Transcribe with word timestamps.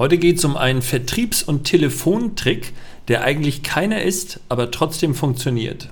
Heute 0.00 0.16
geht 0.16 0.38
es 0.38 0.46
um 0.46 0.56
einen 0.56 0.80
Vertriebs- 0.80 1.42
und 1.42 1.64
Telefontrick, 1.64 2.72
der 3.08 3.22
eigentlich 3.22 3.62
keiner 3.62 4.00
ist, 4.00 4.40
aber 4.48 4.70
trotzdem 4.70 5.14
funktioniert. 5.14 5.90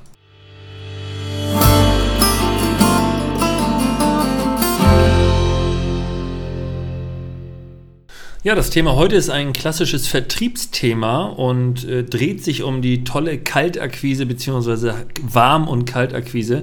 Ja, 8.45 8.55
das 8.55 8.71
Thema 8.71 8.95
heute 8.95 9.17
ist 9.17 9.31
ein 9.31 9.53
klassisches 9.53 10.07
Vertriebsthema 10.07 11.25
und 11.25 11.85
äh, 11.89 12.05
dreht 12.05 12.45
sich 12.45 12.63
um 12.63 12.83
die 12.83 13.03
tolle 13.03 13.39
Kaltakquise 13.39 14.27
bzw. 14.27 14.93
Warm- 15.23 15.67
und 15.67 15.87
Kaltakquise, 15.87 16.63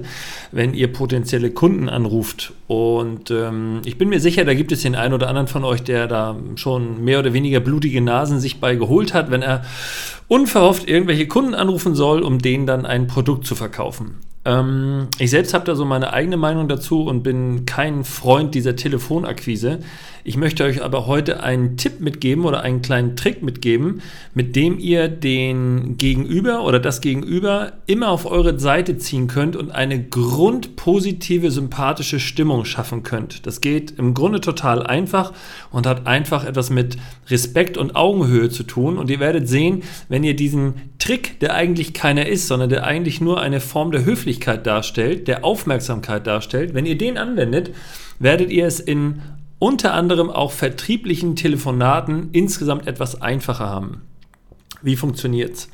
wenn 0.52 0.72
ihr 0.72 0.90
potenzielle 0.90 1.50
Kunden 1.50 1.90
anruft. 1.90 2.54
Und 2.66 3.30
ähm, 3.30 3.82
ich 3.84 3.98
bin 3.98 4.08
mir 4.08 4.20
sicher, 4.20 4.46
da 4.46 4.54
gibt 4.54 4.72
es 4.72 4.80
den 4.80 4.94
einen 4.94 5.12
oder 5.12 5.28
anderen 5.28 5.48
von 5.48 5.64
euch, 5.64 5.82
der 5.82 6.06
da 6.06 6.34
schon 6.54 7.04
mehr 7.04 7.18
oder 7.18 7.34
weniger 7.34 7.60
blutige 7.60 8.00
Nasen 8.00 8.40
sich 8.40 8.58
bei 8.58 8.74
geholt 8.74 9.12
hat, 9.12 9.30
wenn 9.30 9.42
er 9.42 9.62
unverhofft 10.28 10.88
irgendwelche 10.88 11.28
Kunden 11.28 11.52
anrufen 11.52 11.94
soll, 11.94 12.22
um 12.22 12.38
denen 12.38 12.64
dann 12.64 12.86
ein 12.86 13.06
Produkt 13.06 13.46
zu 13.46 13.54
verkaufen. 13.54 14.14
Ähm, 14.46 15.08
ich 15.18 15.30
selbst 15.30 15.52
habe 15.52 15.64
da 15.64 15.74
so 15.74 15.84
meine 15.84 16.12
eigene 16.12 16.36
Meinung 16.36 16.68
dazu 16.68 17.02
und 17.02 17.22
bin 17.22 17.66
kein 17.66 18.04
Freund 18.04 18.54
dieser 18.54 18.76
Telefonakquise. 18.76 19.80
Ich 20.22 20.36
möchte 20.36 20.64
euch 20.64 20.82
aber 20.82 21.06
heute 21.06 21.42
einen 21.42 21.76
Tipp 21.76 22.00
mitgeben 22.00 22.44
oder 22.44 22.62
einen 22.62 22.82
kleinen 22.82 23.14
Trick 23.14 23.44
mitgeben, 23.44 24.02
mit 24.34 24.56
dem 24.56 24.78
ihr 24.78 25.08
den 25.08 25.98
Gegenüber 25.98 26.64
oder 26.64 26.80
das 26.80 27.00
Gegenüber 27.00 27.74
immer 27.86 28.08
auf 28.08 28.26
eure 28.26 28.58
Seite 28.58 28.98
ziehen 28.98 29.28
könnt 29.28 29.54
und 29.54 29.70
eine 29.70 30.02
grundpositive, 30.02 31.52
sympathische 31.52 32.18
Stimmung 32.18 32.64
schaffen 32.64 33.04
könnt. 33.04 33.46
Das 33.46 33.60
geht 33.60 33.92
im 33.98 34.14
Grunde 34.14 34.40
total 34.40 34.84
einfach 34.84 35.32
und 35.70 35.86
hat 35.86 36.08
einfach 36.08 36.44
etwas 36.44 36.70
mit 36.70 36.96
Respekt 37.28 37.76
und 37.76 37.94
Augenhöhe 37.94 38.48
zu 38.48 38.64
tun. 38.64 38.98
Und 38.98 39.10
ihr 39.10 39.20
werdet 39.20 39.48
sehen, 39.48 39.82
wenn 40.08 40.24
ihr 40.24 40.34
diesen 40.34 40.74
Trick, 40.98 41.38
der 41.38 41.54
eigentlich 41.54 41.94
keiner 41.94 42.26
ist, 42.26 42.48
sondern 42.48 42.68
der 42.68 42.84
eigentlich 42.84 43.20
nur 43.20 43.40
eine 43.40 43.60
Form 43.60 43.92
der 43.92 44.04
Höflichkeit 44.04 44.35
darstellt, 44.40 45.28
der 45.28 45.44
Aufmerksamkeit 45.44 46.26
darstellt, 46.26 46.74
wenn 46.74 46.86
ihr 46.86 46.98
den 46.98 47.18
anwendet, 47.18 47.74
werdet 48.18 48.50
ihr 48.50 48.66
es 48.66 48.80
in 48.80 49.22
unter 49.58 49.94
anderem 49.94 50.30
auch 50.30 50.52
vertrieblichen 50.52 51.36
Telefonaten 51.36 52.28
insgesamt 52.32 52.86
etwas 52.86 53.20
einfacher 53.22 53.68
haben. 53.68 54.02
Wie 54.82 54.96
funktioniert 54.96 55.54
es? 55.54 55.68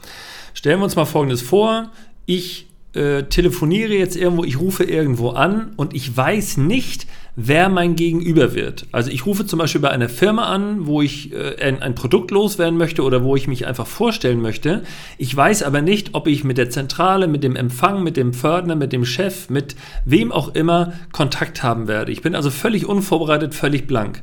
Stellen 0.55 0.80
wir 0.80 0.84
uns 0.84 0.96
mal 0.96 1.05
Folgendes 1.05 1.42
vor. 1.42 1.90
Ich 2.27 2.66
äh, 2.94 3.24
telefoniere 3.24 3.94
jetzt 3.94 4.16
irgendwo, 4.16 4.44
ich 4.44 4.60
rufe 4.60 4.84
irgendwo 4.84 5.30
an 5.30 5.72
und 5.77 5.94
ich 5.94 6.16
weiß 6.16 6.58
nicht, 6.58 7.06
wer 7.34 7.69
mein 7.70 7.97
Gegenüber 7.97 8.55
wird. 8.55 8.86
Also 8.92 9.11
ich 9.11 9.25
rufe 9.25 9.47
zum 9.47 9.58
Beispiel 9.58 9.80
bei 9.80 9.91
einer 9.91 10.11
Firma 10.11 10.52
an, 10.52 10.86
wo 10.86 11.00
ich 11.00 11.33
äh, 11.33 11.56
ein, 11.62 11.80
ein, 11.80 11.94
Produkt 11.94 12.30
loswerden 12.30 12.77
möchte 12.77 13.02
oder 13.02 13.24
wo 13.24 13.36
ich 13.36 13.48
mich 13.48 13.66
einfach 13.66 13.86
vorstellen 13.86 14.41
möchte. 14.41 14.83
Ich 15.16 15.34
weiß 15.34 15.62
aber 15.62 15.80
nicht, 15.80 16.11
ob 16.12 16.27
ich 16.27 16.44
mit 16.44 16.58
der 16.58 16.69
Zentrale, 16.69 17.28
mit 17.28 17.42
dem 17.42 17.56
Empfang, 17.56 18.02
mit 18.02 18.16
dem 18.16 18.34
Fördner, 18.34 18.77
mit 18.77 18.92
dem 18.92 19.06
Chef, 19.06 19.48
mit 19.48 19.77
wem 20.05 20.30
auch 20.30 20.55
immer 20.55 20.92
Kontakt 21.12 21.62
haben 21.62 21.89
werde. 21.89 22.12
Ich 22.12 22.20
bin 22.20 22.34
also 22.34 22.50
völlig 22.50 22.86
unvorbereitet, 22.86 23.55
völlig 23.55 23.86
blank. 23.86 24.22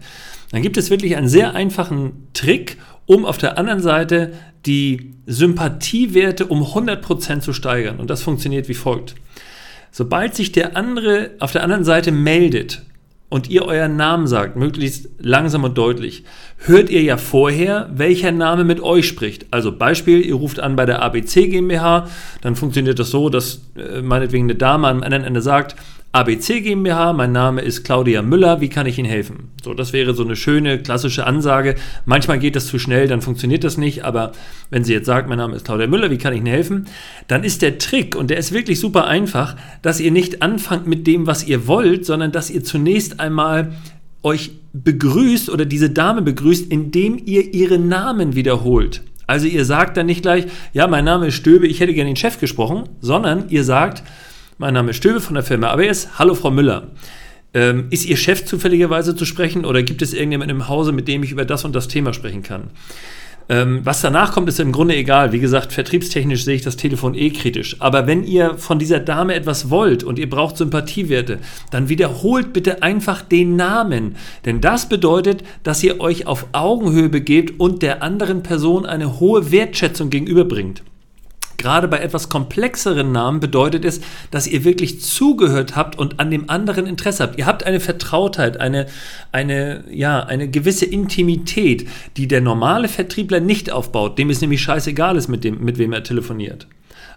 Dann 0.51 0.61
gibt 0.61 0.77
es 0.77 0.89
wirklich 0.89 1.15
einen 1.15 1.29
sehr 1.29 1.55
einfachen 1.55 2.27
Trick, 2.33 2.77
um 3.05 3.25
auf 3.25 3.39
der 3.39 3.57
anderen 3.57 3.81
Seite 3.81 4.33
die 4.65 5.15
Sympathiewerte 5.25 6.45
um 6.45 6.63
100% 6.63 7.39
zu 7.39 7.53
steigern. 7.53 7.99
Und 7.99 8.09
das 8.09 8.21
funktioniert 8.21 8.67
wie 8.67 8.75
folgt. 8.75 9.15
Sobald 9.91 10.35
sich 10.35 10.51
der 10.51 10.77
andere 10.77 11.31
auf 11.39 11.51
der 11.51 11.63
anderen 11.63 11.83
Seite 11.83 12.11
meldet 12.11 12.83
und 13.29 13.49
ihr 13.49 13.63
euren 13.65 13.95
Namen 13.95 14.27
sagt, 14.27 14.55
möglichst 14.55 15.07
langsam 15.19 15.63
und 15.63 15.77
deutlich, 15.77 16.23
hört 16.57 16.89
ihr 16.89 17.03
ja 17.03 17.17
vorher, 17.17 17.89
welcher 17.93 18.31
Name 18.31 18.63
mit 18.63 18.81
euch 18.81 19.07
spricht. 19.07 19.45
Also 19.51 19.71
Beispiel, 19.71 20.25
ihr 20.25 20.33
ruft 20.35 20.59
an 20.59 20.75
bei 20.75 20.85
der 20.85 21.01
ABC 21.01 21.47
GmbH, 21.47 22.07
dann 22.41 22.55
funktioniert 22.55 22.97
das 22.97 23.11
so, 23.11 23.29
dass 23.29 23.61
äh, 23.77 24.01
meinetwegen 24.01 24.45
eine 24.45 24.55
Dame 24.55 24.87
am 24.87 25.03
anderen 25.03 25.23
Ende 25.23 25.41
sagt, 25.41 25.75
ABC 26.11 26.61
GmbH, 26.61 27.13
mein 27.13 27.31
Name 27.31 27.61
ist 27.61 27.83
Claudia 27.83 28.23
Müller, 28.23 28.61
wie 28.61 28.69
kann 28.69 28.87
ich 28.87 28.97
Ihnen 28.97 29.07
helfen? 29.07 29.51
So, 29.63 29.75
das 29.75 29.93
wäre 29.93 30.15
so 30.15 30.23
eine 30.23 30.35
schöne 30.35 30.79
klassische 30.79 31.27
Ansage. 31.27 31.75
Manchmal 32.05 32.39
geht 32.39 32.55
das 32.55 32.65
zu 32.65 32.79
schnell, 32.79 33.07
dann 33.07 33.21
funktioniert 33.21 33.63
das 33.63 33.77
nicht, 33.77 34.03
aber 34.03 34.31
wenn 34.71 34.83
sie 34.83 34.93
jetzt 34.93 35.05
sagt, 35.05 35.29
mein 35.29 35.37
Name 35.37 35.55
ist 35.55 35.65
Claudia 35.65 35.85
Müller, 35.85 36.09
wie 36.09 36.17
kann 36.17 36.33
ich 36.33 36.39
Ihnen 36.39 36.47
helfen? 36.47 36.87
Dann 37.27 37.43
ist 37.43 37.61
der 37.61 37.77
Trick, 37.77 38.15
und 38.15 38.31
der 38.31 38.37
ist 38.37 38.51
wirklich 38.51 38.79
super 38.79 39.05
einfach, 39.05 39.55
dass 39.83 39.99
ihr 39.99 40.09
nicht 40.09 40.41
anfangt 40.41 40.87
mit 40.87 41.05
dem, 41.05 41.27
was 41.27 41.45
ihr 41.45 41.67
wollt, 41.67 42.07
sondern 42.07 42.31
dass 42.31 42.49
ihr 42.49 42.63
zunächst 42.63 43.19
einmal 43.19 43.73
euch 44.23 44.49
begrüßt 44.73 45.51
oder 45.51 45.65
diese 45.65 45.91
Dame 45.91 46.23
begrüßt, 46.23 46.71
indem 46.71 47.21
ihr 47.23 47.53
ihren 47.53 47.87
Namen 47.87 48.33
wiederholt. 48.33 49.03
Also 49.27 49.45
ihr 49.45 49.63
sagt 49.63 49.95
dann 49.95 50.07
nicht 50.07 50.23
gleich, 50.23 50.47
ja, 50.73 50.87
mein 50.87 51.05
Name 51.05 51.27
ist 51.27 51.35
Stöbe, 51.35 51.67
ich 51.67 51.81
hätte 51.81 51.93
gerne 51.93 52.09
den 52.09 52.15
Chef 52.15 52.39
gesprochen, 52.39 52.89
sondern 52.99 53.47
ihr 53.49 53.63
sagt, 53.63 54.01
mein 54.59 54.73
Name 54.73 54.91
ist 54.91 54.97
Stöbe 54.97 55.21
von 55.21 55.35
der 55.35 55.43
Firma 55.43 55.69
ABS. 55.69 56.19
Hallo 56.19 56.35
Frau 56.35 56.51
Müller. 56.51 56.89
Ähm, 57.53 57.87
ist 57.91 58.05
Ihr 58.05 58.17
Chef 58.17 58.43
zufälligerweise 58.43 59.15
zu 59.15 59.23
sprechen 59.23 59.63
oder 59.63 59.83
gibt 59.83 60.01
es 60.01 60.13
irgendjemanden 60.13 60.57
im 60.57 60.67
Hause, 60.67 60.91
mit 60.91 61.07
dem 61.07 61.23
ich 61.23 61.31
über 61.31 61.45
das 61.45 61.63
und 61.63 61.73
das 61.73 61.87
Thema 61.87 62.11
sprechen 62.11 62.43
kann? 62.43 62.63
Ähm, 63.47 63.79
was 63.85 64.01
danach 64.01 64.33
kommt, 64.33 64.49
ist 64.49 64.59
im 64.59 64.73
Grunde 64.73 64.97
egal. 64.97 65.31
Wie 65.31 65.39
gesagt, 65.39 65.71
vertriebstechnisch 65.71 66.43
sehe 66.43 66.55
ich 66.55 66.61
das 66.61 66.75
Telefon 66.75 67.15
eh 67.15 67.29
kritisch. 67.29 67.77
Aber 67.79 68.05
wenn 68.05 68.25
ihr 68.25 68.57
von 68.57 68.79
dieser 68.79 68.99
Dame 68.99 69.33
etwas 69.33 69.69
wollt 69.69 70.03
und 70.03 70.19
ihr 70.19 70.29
braucht 70.29 70.57
Sympathiewerte, 70.57 71.39
dann 71.71 71.87
wiederholt 71.87 72.51
bitte 72.51 72.83
einfach 72.83 73.21
den 73.21 73.55
Namen. 73.55 74.17
Denn 74.43 74.59
das 74.59 74.89
bedeutet, 74.89 75.41
dass 75.63 75.81
ihr 75.83 76.01
euch 76.01 76.27
auf 76.27 76.47
Augenhöhe 76.51 77.07
begebt 77.07 77.61
und 77.61 77.81
der 77.81 78.03
anderen 78.03 78.43
Person 78.43 78.85
eine 78.85 79.21
hohe 79.21 79.53
Wertschätzung 79.53 80.09
gegenüberbringt. 80.09 80.83
Gerade 81.59 81.89
bei 81.89 81.99
etwas 81.99 82.29
komplexeren 82.29 83.11
Namen 83.11 83.41
bedeutet 83.41 83.83
es, 83.83 83.99
dass 84.31 84.47
ihr 84.47 84.63
wirklich 84.63 85.01
zugehört 85.01 85.75
habt 85.75 85.99
und 85.99 86.17
an 86.19 86.31
dem 86.31 86.49
anderen 86.49 86.87
Interesse 86.87 87.21
habt. 87.21 87.37
Ihr 87.37 87.45
habt 87.45 87.65
eine 87.65 87.81
Vertrautheit, 87.81 88.61
eine, 88.61 88.85
eine, 89.33 89.83
ja, 89.91 90.23
eine 90.23 90.49
gewisse 90.49 90.85
Intimität, 90.85 91.85
die 92.15 92.29
der 92.29 92.39
normale 92.39 92.87
Vertriebler 92.87 93.41
nicht 93.41 93.71
aufbaut, 93.71 94.17
dem 94.17 94.29
es 94.29 94.39
nämlich 94.39 94.61
scheißegal 94.61 95.17
ist, 95.17 95.27
mit, 95.27 95.43
dem, 95.43 95.61
mit 95.61 95.77
wem 95.77 95.91
er 95.91 96.03
telefoniert. 96.03 96.65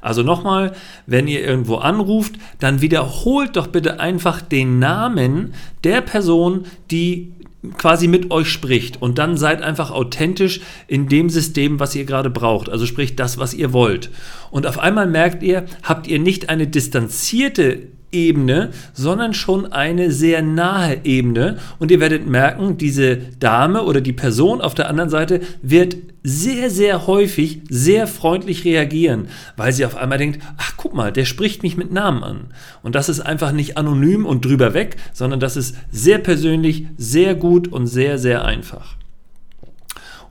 Also 0.00 0.24
nochmal, 0.24 0.72
wenn 1.06 1.28
ihr 1.28 1.46
irgendwo 1.46 1.76
anruft, 1.76 2.34
dann 2.58 2.80
wiederholt 2.80 3.54
doch 3.54 3.68
bitte 3.68 4.00
einfach 4.00 4.42
den 4.42 4.80
Namen 4.80 5.54
der 5.84 6.00
Person, 6.00 6.64
die 6.90 7.32
quasi 7.78 8.08
mit 8.08 8.30
euch 8.30 8.48
spricht 8.48 9.00
und 9.00 9.18
dann 9.18 9.36
seid 9.36 9.62
einfach 9.62 9.90
authentisch 9.90 10.60
in 10.88 11.08
dem 11.08 11.30
System, 11.30 11.78
was 11.78 11.94
ihr 11.94 12.04
gerade 12.04 12.30
braucht. 12.30 12.68
Also 12.68 12.86
sprich 12.86 13.14
das, 13.14 13.38
was 13.38 13.54
ihr 13.54 13.72
wollt. 13.72 14.10
Und 14.50 14.66
auf 14.66 14.78
einmal 14.78 15.06
merkt 15.06 15.42
ihr, 15.42 15.66
habt 15.82 16.06
ihr 16.06 16.18
nicht 16.18 16.48
eine 16.48 16.66
distanzierte 16.66 17.88
Ebene, 18.12 18.70
sondern 18.92 19.34
schon 19.34 19.72
eine 19.72 20.12
sehr 20.12 20.42
nahe 20.42 21.00
Ebene. 21.04 21.58
Und 21.78 21.90
ihr 21.90 22.00
werdet 22.00 22.26
merken, 22.26 22.76
diese 22.76 23.16
Dame 23.16 23.82
oder 23.82 24.00
die 24.00 24.12
Person 24.12 24.60
auf 24.60 24.74
der 24.74 24.88
anderen 24.88 25.10
Seite 25.10 25.40
wird 25.62 25.96
sehr, 26.22 26.70
sehr 26.70 27.06
häufig 27.06 27.62
sehr 27.68 28.06
freundlich 28.06 28.64
reagieren, 28.64 29.28
weil 29.56 29.72
sie 29.72 29.84
auf 29.84 29.96
einmal 29.96 30.18
denkt, 30.18 30.40
ach 30.56 30.74
guck 30.76 30.94
mal, 30.94 31.12
der 31.12 31.24
spricht 31.24 31.62
mich 31.62 31.76
mit 31.76 31.92
Namen 31.92 32.22
an. 32.22 32.40
Und 32.82 32.94
das 32.94 33.08
ist 33.08 33.20
einfach 33.20 33.52
nicht 33.52 33.76
anonym 33.76 34.24
und 34.24 34.44
drüber 34.44 34.74
weg, 34.74 34.96
sondern 35.12 35.40
das 35.40 35.56
ist 35.56 35.74
sehr 35.90 36.18
persönlich, 36.18 36.86
sehr 36.96 37.34
gut 37.34 37.68
und 37.68 37.86
sehr, 37.86 38.18
sehr 38.18 38.44
einfach. 38.44 38.96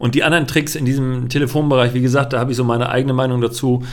Und 0.01 0.15
die 0.15 0.23
anderen 0.23 0.47
Tricks 0.47 0.73
in 0.73 0.83
diesem 0.83 1.29
Telefonbereich, 1.29 1.93
wie 1.93 2.01
gesagt, 2.01 2.33
da 2.33 2.39
habe 2.39 2.49
ich 2.49 2.57
so 2.57 2.63
meine 2.63 2.89
eigene 2.89 3.13
Meinung 3.13 3.39
dazu. 3.39 3.83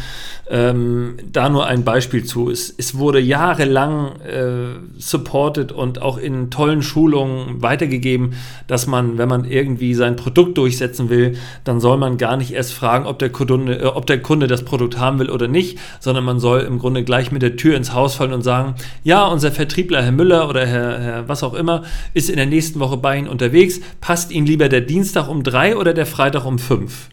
Ähm, 0.51 1.17
da 1.31 1.51
nur 1.51 1.67
ein 1.67 1.85
Beispiel 1.85 2.25
zu. 2.25 2.49
Es, 2.49 2.75
es 2.75 2.97
wurde 2.97 3.21
jahrelang 3.21 4.13
äh, 4.23 4.79
supported 4.97 5.73
und 5.73 6.01
auch 6.01 6.17
in 6.17 6.49
tollen 6.51 6.81
Schulungen 6.81 7.61
weitergegeben, 7.61 8.33
dass 8.67 8.87
man, 8.87 9.19
wenn 9.19 9.29
man 9.29 9.45
irgendwie 9.45 9.93
sein 9.93 10.17
Produkt 10.17 10.57
durchsetzen 10.57 11.11
will, 11.11 11.37
dann 11.65 11.81
soll 11.81 11.99
man 11.99 12.17
gar 12.17 12.39
nicht 12.39 12.53
erst 12.53 12.73
fragen, 12.73 13.05
ob 13.05 13.19
der, 13.19 13.29
Kunde, 13.29 13.79
äh, 13.79 13.85
ob 13.85 14.07
der 14.07 14.23
Kunde 14.23 14.47
das 14.47 14.65
Produkt 14.65 14.99
haben 14.99 15.19
will 15.19 15.29
oder 15.29 15.49
nicht, 15.49 15.79
sondern 16.01 16.25
man 16.25 16.41
soll 16.41 16.61
im 16.61 16.79
Grunde 16.79 17.05
gleich 17.05 17.31
mit 17.31 17.43
der 17.43 17.57
Tür 17.57 17.77
ins 17.77 17.93
Haus 17.93 18.15
fallen 18.15 18.33
und 18.33 18.41
sagen, 18.41 18.77
ja, 19.05 19.27
unser 19.27 19.53
Vertriebler, 19.53 20.03
Herr 20.03 20.13
Müller 20.13 20.49
oder 20.49 20.65
Herr, 20.65 20.99
Herr 20.99 21.29
was 21.29 21.43
auch 21.43 21.53
immer, 21.53 21.83
ist 22.15 22.31
in 22.31 22.37
der 22.37 22.47
nächsten 22.47 22.81
Woche 22.81 22.97
bei 22.97 23.19
Ihnen 23.19 23.29
unterwegs. 23.29 23.81
Passt 24.01 24.33
Ihnen 24.33 24.47
lieber 24.47 24.71
der 24.71 24.81
Dienstag 24.81 25.29
um 25.29 25.43
drei 25.43 25.77
oder 25.77 25.98
der 25.99 26.07
Freitag 26.07 26.45
um 26.47 26.59
fünf? 26.59 27.09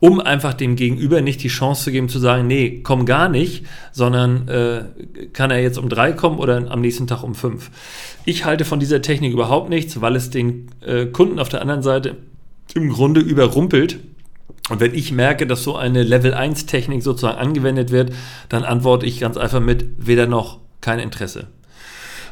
Um 0.00 0.20
einfach 0.20 0.52
dem 0.52 0.76
Gegenüber 0.76 1.22
nicht 1.22 1.42
die 1.42 1.48
Chance 1.48 1.84
zu 1.84 1.92
geben, 1.92 2.08
zu 2.10 2.18
sagen, 2.18 2.46
nee, 2.46 2.80
komm 2.82 3.06
gar 3.06 3.28
nicht, 3.28 3.64
sondern 3.92 4.48
äh, 4.48 4.84
kann 5.32 5.50
er 5.50 5.62
jetzt 5.62 5.78
um 5.78 5.88
drei 5.88 6.12
kommen 6.12 6.38
oder 6.38 6.70
am 6.70 6.80
nächsten 6.82 7.06
Tag 7.06 7.22
um 7.22 7.34
fünf. 7.34 7.70
Ich 8.26 8.44
halte 8.44 8.66
von 8.66 8.80
dieser 8.80 9.00
Technik 9.00 9.32
überhaupt 9.32 9.70
nichts, 9.70 10.00
weil 10.02 10.16
es 10.16 10.28
den 10.28 10.66
äh, 10.84 11.06
Kunden 11.06 11.38
auf 11.38 11.48
der 11.48 11.62
anderen 11.62 11.82
Seite 11.82 12.16
im 12.74 12.90
Grunde 12.90 13.20
überrumpelt. 13.20 13.98
Und 14.70 14.80
wenn 14.80 14.94
ich 14.94 15.12
merke, 15.12 15.46
dass 15.46 15.62
so 15.62 15.76
eine 15.76 16.02
Level 16.02 16.34
1 16.34 16.66
Technik 16.66 17.02
sozusagen 17.02 17.38
angewendet 17.38 17.90
wird, 17.90 18.12
dann 18.48 18.64
antworte 18.64 19.06
ich 19.06 19.20
ganz 19.20 19.36
einfach 19.36 19.60
mit 19.60 19.86
weder 19.98 20.26
noch 20.26 20.58
kein 20.80 20.98
Interesse. 20.98 21.48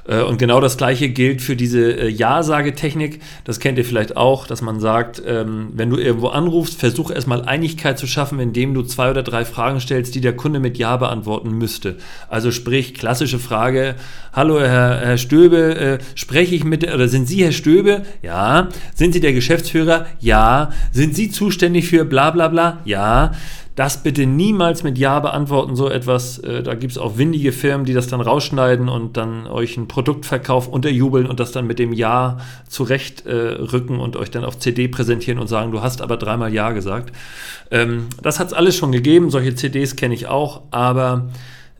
Äh, 0.07 0.23
und 0.23 0.39
genau 0.39 0.61
das 0.61 0.77
gleiche 0.77 1.09
gilt 1.09 1.43
für 1.43 1.57
diese 1.57 1.93
äh, 1.93 2.09
Ja-Sagetechnik. 2.09 3.21
Das 3.45 3.61
kennt 3.61 3.79
ihr 3.79 3.85
vielleicht 3.85 4.17
auch, 4.17 4.47
dass 4.47 4.63
man 4.63 4.81
sagt, 4.81 5.23
ähm, 5.27 5.69
wenn 5.75 5.91
du 5.91 5.97
irgendwo 5.97 6.29
anrufst, 6.29 6.79
versuch 6.79 7.11
erstmal 7.11 7.45
Einigkeit 7.45 7.99
zu 7.99 8.07
schaffen, 8.07 8.41
indem 8.41 8.75
du 8.75 8.83
zwei 8.83 9.11
oder 9.11 9.23
drei 9.23 9.45
Fragen 9.45 9.81
stellst, 9.81 10.15
die 10.15 10.21
der 10.21 10.35
Kunde 10.35 10.61
mit 10.61 10.79
Ja 10.79 10.97
beantworten 10.97 11.51
müsste. 11.51 11.97
Also 12.29 12.51
sprich, 12.51 12.95
klassische 12.95 13.39
Frage, 13.39 13.95
hallo 14.33 14.61
Herr, 14.61 15.01
Herr 15.01 15.19
Stöbe, 15.19 15.77
äh, 15.77 15.99
spreche 16.15 16.55
ich 16.55 16.65
mit, 16.65 16.83
oder 16.93 17.09
sind 17.09 17.27
Sie 17.27 17.45
Herr 17.45 17.53
Stöbe? 17.53 18.03
Ja. 18.23 18.69
Sind 18.95 19.13
Sie 19.13 19.21
der 19.21 19.33
Geschäftsführer? 19.33 20.07
Ja. 20.21 20.73
Sind 20.93 21.15
Sie 21.15 21.31
zuständig 21.31 21.89
für 21.89 22.05
bla 22.05 22.31
bla 22.31 22.49
bla? 22.49 22.79
Ja. 22.85 23.33
Das 23.75 24.03
bitte 24.03 24.27
niemals 24.27 24.83
mit 24.83 24.99
Ja 24.99 25.19
beantworten, 25.21 25.77
so 25.77 25.89
etwas. 25.89 26.39
Äh, 26.39 26.63
da 26.63 26.75
gibt 26.75 26.93
es 26.93 26.99
auch 26.99 27.17
windige 27.17 27.53
Firmen, 27.53 27.87
die 27.87 27.95
das 27.95 28.07
dann 28.07 28.21
rausschneiden 28.21 28.89
und 28.89 29.17
dann 29.17 29.47
euch 29.47 29.79
einen 29.79 29.89
Produktverkauf 29.89 30.69
unterjubeln 30.69 31.27
und 31.27 31.41
das 31.41 31.53
dann 31.53 31.67
mit 31.67 31.79
dem 31.79 31.95
Ja 31.95 32.39
zurechtrücken 32.69 33.97
äh, 33.97 34.03
und 34.03 34.17
euch 34.17 34.31
dann 34.31 34.45
auf 34.45 34.59
CD 34.59 34.89
präsentieren 34.89 35.39
und 35.39 35.47
sagen, 35.47 35.73
du 35.73 35.81
hast 35.81 36.03
aber 36.03 36.19
dreimal 36.19 36.53
Ja 36.53 36.73
gesagt. 36.73 37.15
Ähm, 37.71 38.09
das 38.21 38.39
hat 38.39 38.49
es 38.49 38.53
alles 38.53 38.77
schon 38.77 38.93
gegeben, 38.93 39.31
solche 39.31 39.55
CDs 39.55 39.97
kenne 39.97 40.15
ich 40.15 40.27
auch, 40.27 40.63
aber 40.71 41.31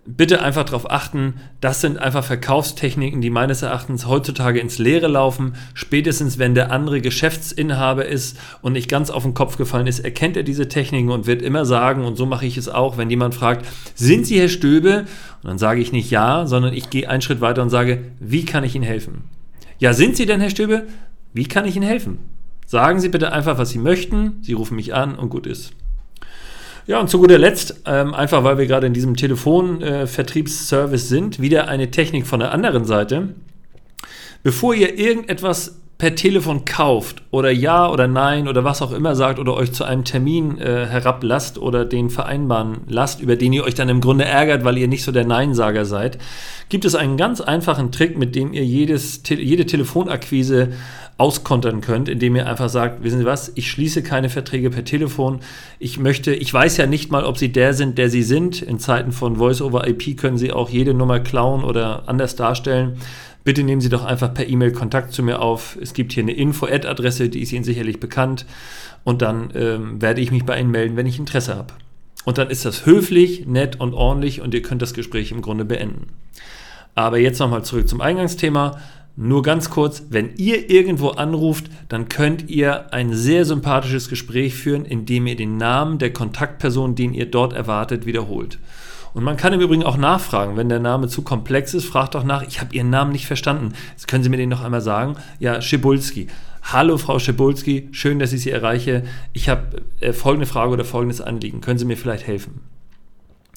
bitte 0.05 0.43
einfach 0.43 0.65
darauf 0.65 0.91
achten, 0.91 1.35
das 1.61 1.81
sind 1.81 1.99
einfach 1.99 2.25
Verkaufstechniken, 2.25 3.21
die 3.21 3.31
meines 3.31 3.63
Erachtens 3.63 4.07
heutzutage 4.07 4.59
ins 4.59 4.79
Leere 4.79 5.07
laufen. 5.07 5.55
Spätestens 5.75 6.39
wenn 6.39 6.55
der 6.55 6.73
andere 6.73 7.01
Geschäftsinhaber 7.01 8.07
ist 8.07 8.37
und 8.63 8.73
nicht 8.73 8.89
ganz 8.89 9.11
auf 9.11 9.23
den 9.23 9.35
Kopf 9.35 9.57
gefallen 9.57 9.87
ist, 9.87 10.01
erkennt 10.01 10.37
er 10.37 10.43
diese 10.43 10.69
Techniken 10.69 11.11
und 11.11 11.27
wird 11.27 11.41
immer 11.41 11.65
sagen, 11.65 12.05
und 12.05 12.17
so 12.17 12.27
mache 12.27 12.47
ich 12.47 12.57
es 12.57 12.69
auch, 12.69 12.99
wenn 12.99 13.11
jemand 13.11 13.35
fragt, 13.35 13.67
sind 13.95 14.27
Sie 14.27 14.41
Herr 14.41 14.49
Stöbe? 14.49 15.05
Und 15.43 15.49
dann 15.49 15.59
sage 15.59 15.81
ich 15.81 15.93
nicht 15.93 16.11
ja, 16.11 16.47
sondern 16.47 16.75
ich 16.75 16.91
gehe 16.91 17.09
einen 17.09 17.23
Schritt 17.23 17.41
weiter 17.41 17.63
und 17.63 17.71
sage, 17.71 18.03
wie 18.19 18.45
kann 18.45 18.65
ich 18.65 18.75
Ihnen 18.75 18.85
helfen? 18.85 19.25
Ja, 19.79 19.93
sind 19.93 20.17
Sie 20.17 20.27
denn 20.27 20.41
Herr 20.41 20.51
Stöbe? 20.51 20.87
Wie 21.33 21.47
kann 21.47 21.65
ich 21.65 21.77
Ihnen 21.77 21.87
helfen? 21.87 22.19
Sagen 22.67 23.01
Sie 23.01 23.09
bitte 23.09 23.33
einfach, 23.33 23.59
was 23.59 23.71
Sie 23.71 23.79
möchten. 23.79 24.39
Sie 24.43 24.53
rufen 24.53 24.77
mich 24.77 24.95
an 24.95 25.15
und 25.15 25.29
gut 25.29 25.47
ist. 25.47 25.75
Ja, 26.87 27.01
und 27.01 27.09
zu 27.09 27.19
guter 27.19 27.39
Letzt, 27.39 27.83
ähm, 27.87 28.13
einfach 28.13 28.43
weil 28.43 28.59
wir 28.59 28.67
gerade 28.67 28.87
in 28.87 28.93
diesem 28.93 29.17
Telefonvertriebsservice 29.17 31.05
äh, 31.05 31.09
sind, 31.09 31.41
wieder 31.41 31.69
eine 31.69 31.91
Technik 31.91 32.27
von 32.27 32.41
der 32.41 32.53
anderen 32.53 32.85
Seite. 32.85 33.35
Bevor 34.43 34.75
ihr 34.75 34.99
irgendetwas 34.99 35.82
per 36.03 36.17
Telefon 36.17 36.65
kauft 36.65 37.23
oder 37.31 37.53
ja 37.53 37.89
oder 37.89 38.09
nein 38.09 38.49
oder 38.49 38.65
was 38.65 38.83
auch 38.83 38.91
immer 38.91 39.15
sagt 39.15 39.39
oder 39.39 39.55
euch 39.55 39.71
zu 39.71 39.85
einem 39.85 40.03
Termin 40.03 40.59
äh, 40.59 40.85
herablasst 40.87 41.59
oder 41.59 41.85
den 41.85 42.11
vereinbaren 42.11 42.79
lasst, 42.89 43.21
über 43.21 43.37
den 43.37 43.53
ihr 43.53 43.63
euch 43.63 43.75
dann 43.75 43.89
im 43.89 44.01
Grunde 44.01 44.25
ärgert, 44.25 44.65
weil 44.65 44.79
ihr 44.79 44.89
nicht 44.89 45.05
so 45.05 45.13
der 45.13 45.25
Neinsager 45.25 45.85
seid, 45.85 46.19
gibt 46.71 46.85
es 46.85 46.97
einen 46.97 47.17
ganz 47.17 47.41
einfachen 47.41 47.93
Trick, 47.93 48.19
mit 48.19 48.35
dem 48.35 48.53
ihr 48.53 48.65
jedes, 48.65 49.23
jede 49.29 49.65
Telefonakquise 49.65 50.73
auskontern 51.19 51.83
könnt, 51.83 52.09
indem 52.09 52.35
ihr 52.35 52.49
einfach 52.49 52.69
sagt, 52.69 53.05
wissen 53.05 53.21
Sie 53.21 53.25
was, 53.25 53.53
ich 53.55 53.71
schließe 53.71 54.03
keine 54.03 54.29
Verträge 54.29 54.71
per 54.71 54.85
Telefon. 54.85 55.39
Ich 55.79 56.01
möchte, 56.01 56.35
ich 56.35 56.53
weiß 56.53 56.79
ja 56.79 56.87
nicht 56.87 57.13
mal, 57.13 57.25
ob 57.25 57.39
Sie 57.39 57.53
der 57.53 57.75
sind, 57.75 57.97
der 57.97 58.11
Sie 58.11 58.25
sind. 58.25 58.61
In 58.61 58.81
Zeiten 58.81 59.13
von 59.13 59.37
Voice-over-IP 59.37 60.17
können 60.17 60.37
Sie 60.37 60.53
auch 60.53 60.69
jede 60.69 60.95
Nummer 60.95 61.21
klauen 61.21 61.63
oder 61.63 62.09
anders 62.09 62.35
darstellen. 62.35 62.99
Bitte 63.45 63.63
nehmen 63.65 63.81
Sie 63.81 63.89
doch 63.89 64.05
einfach 64.05 64.33
per 64.33 64.49
E-Mail 64.49 64.73
Kontakt 64.73 65.13
zu 65.13 65.23
mir 65.23 65.41
auf. 65.41 65.77
Es 65.81 65.95
gibt 65.95 66.13
hier 66.13 66.23
eine 66.23 66.33
Info-Ad-Adresse, 66.33 67.29
die 67.29 67.43
ist 67.43 67.53
Ihnen 67.53 67.65
sicherlich 67.65 67.99
bekannt. 67.99 68.47
Und 69.05 69.23
dann 69.23 69.51
ähm, 69.55 70.01
werde 70.01 70.21
ich 70.21 70.31
mich 70.31 70.45
bei 70.45 70.61
Ihnen 70.61 70.71
melden, 70.71 70.97
wenn 70.97 71.07
ich 71.07 71.19
Interesse 71.19 71.57
habe. 71.57 71.75
Und 72.25 72.39
dann 72.39 72.51
ist 72.51 72.65
das 72.65 72.87
höflich, 72.87 73.47
nett 73.47 73.81
und 73.81 73.95
ordentlich 73.95 74.41
und 74.41 74.55
ihr 74.55 74.63
könnt 74.63 74.83
das 74.83 74.95
Gespräch 74.95 75.33
im 75.33 75.43
Grunde 75.43 75.65
beenden. 75.65 76.07
Aber 76.95 77.19
jetzt 77.19 77.39
nochmal 77.39 77.65
zurück 77.65 77.89
zum 77.89 78.01
Eingangsthema. 78.01 78.79
Nur 79.15 79.43
ganz 79.43 79.69
kurz, 79.69 80.05
wenn 80.09 80.37
ihr 80.37 80.71
irgendwo 80.71 81.09
anruft, 81.09 81.67
dann 81.89 82.09
könnt 82.09 82.49
ihr 82.49 82.95
ein 82.95 83.13
sehr 83.13 83.45
sympathisches 83.45 84.09
Gespräch 84.09 84.55
führen, 84.55 84.87
indem 84.87 85.27
ihr 85.27 85.37
den 85.37 85.59
Namen 85.59 85.99
der 85.99 86.13
Kontaktperson, 86.15 86.95
den 86.95 87.13
ihr 87.13 87.27
dort 87.27 87.53
erwartet, 87.53 88.07
wiederholt. 88.07 88.59
Und 89.15 89.25
man 89.25 89.37
kann 89.37 89.53
im 89.53 89.61
Übrigen 89.61 89.85
auch 89.85 89.97
nachfragen, 89.97 90.57
wenn 90.57 90.69
der 90.69 90.81
Name 90.81 91.09
zu 91.09 91.23
komplex 91.23 91.75
ist, 91.75 91.85
fragt 91.85 92.15
doch 92.15 92.25
nach, 92.25 92.43
ich 92.43 92.61
habe 92.61 92.75
Ihren 92.75 92.91
Namen 92.91 93.13
nicht 93.13 93.27
verstanden. 93.27 93.75
Jetzt 93.91 94.09
können 94.09 94.25
Sie 94.25 94.31
mir 94.31 94.39
den 94.39 94.49
noch 94.49 94.63
einmal 94.63 94.81
sagen. 94.81 95.17
Ja, 95.39 95.61
Schibulski. 95.61 96.29
Hallo 96.63 96.97
Frau 96.97 97.19
Schibulski, 97.19 97.89
schön, 97.91 98.21
dass 98.21 98.33
ich 98.33 98.43
Sie 98.43 98.51
erreiche. 98.51 99.03
Ich 99.33 99.49
habe 99.49 99.83
äh, 100.01 100.13
folgende 100.13 100.47
Frage 100.47 100.73
oder 100.73 100.85
folgendes 100.85 101.21
Anliegen. 101.21 101.61
Können 101.61 101.79
Sie 101.79 101.85
mir 101.85 101.97
vielleicht 101.97 102.27
helfen? 102.27 102.61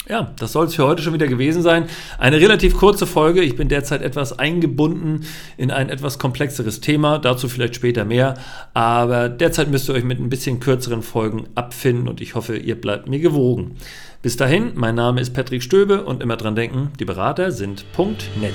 Ja, 0.07 0.31
das 0.37 0.51
soll 0.51 0.67
es 0.67 0.75
für 0.75 0.85
heute 0.85 1.01
schon 1.01 1.13
wieder 1.13 1.27
gewesen 1.27 1.63
sein. 1.63 1.85
Eine 2.19 2.39
relativ 2.39 2.77
kurze 2.77 3.07
Folge. 3.07 3.41
Ich 3.41 3.55
bin 3.55 3.69
derzeit 3.69 4.03
etwas 4.03 4.37
eingebunden 4.37 5.25
in 5.57 5.71
ein 5.71 5.89
etwas 5.89 6.19
komplexeres 6.19 6.79
Thema. 6.79 7.17
Dazu 7.17 7.49
vielleicht 7.49 7.75
später 7.75 8.05
mehr. 8.05 8.35
Aber 8.75 9.29
derzeit 9.29 9.71
müsst 9.71 9.89
ihr 9.89 9.95
euch 9.95 10.03
mit 10.03 10.19
ein 10.19 10.29
bisschen 10.29 10.59
kürzeren 10.59 11.01
Folgen 11.01 11.47
abfinden 11.55 12.07
und 12.07 12.21
ich 12.21 12.35
hoffe, 12.35 12.55
ihr 12.55 12.79
bleibt 12.79 13.09
mir 13.09 13.19
gewogen. 13.19 13.77
Bis 14.21 14.37
dahin, 14.37 14.71
mein 14.75 14.95
Name 14.95 15.21
ist 15.21 15.33
Patrick 15.33 15.63
Stöbe 15.63 16.03
und 16.03 16.21
immer 16.21 16.37
dran 16.37 16.55
denken, 16.55 16.91
die 16.99 17.05
Berater 17.05 17.51
sind 17.51 17.85
.net. 17.97 18.53